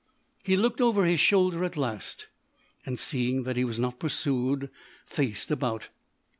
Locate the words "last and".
1.77-2.97